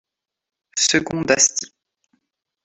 Second 0.89 1.21
d’Asti. 1.27 1.65